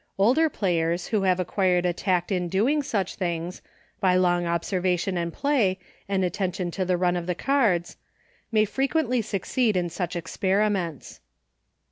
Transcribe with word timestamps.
Older 0.17 0.49
players, 0.49 1.05
who 1.09 1.21
have 1.21 1.39
acquired 1.39 1.85
a 1.85 1.93
tact 1.93 2.31
in 2.31 2.49
doing 2.49 2.81
such 2.81 3.13
things— 3.13 3.61
by 4.01 4.15
long 4.15 4.47
observation 4.47 5.15
and 5.15 5.31
play, 5.31 5.77
and 6.09 6.25
attention 6.25 6.71
to 6.71 6.83
the 6.85 6.97
run 6.97 7.15
of 7.15 7.27
the 7.27 7.35
cards— 7.35 7.97
may 8.51 8.65
frequently 8.65 9.21
succeed 9.21 9.77
in 9.77 9.91
such 9.91 10.15
experiments. 10.15 11.19